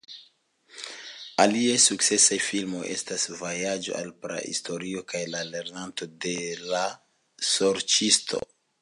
[1.43, 6.35] Aliaj sukcesaj filmoj estas "Vojaĝo al Prahistorio" kaj "La Lernanto de
[6.73, 6.85] l'
[7.55, 8.47] Sorĉisto"